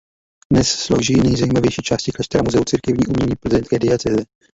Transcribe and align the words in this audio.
Dnes 0.53 0.67
slouží 0.71 1.13
nejzajímavější 1.17 1.81
části 1.81 2.11
kláštera 2.11 2.43
Muzeu 2.43 2.63
církevního 2.63 3.13
umění 3.17 3.35
plzeňské 3.35 3.79
diecéze. 3.79 4.25